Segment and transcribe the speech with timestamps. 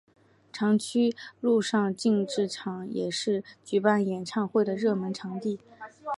[0.51, 5.59] 长居陆上竞技场也是举办演唱会的热门场地。